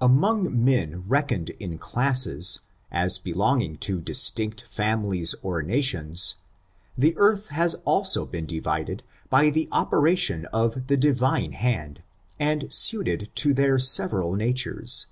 [0.00, 2.60] Among men reckoned in classes,
[2.92, 6.36] as belonging to distinct families or nations,
[6.96, 12.00] the earth has also been divided by the operation of the Divine hand,
[12.38, 15.06] and suited to their several natures.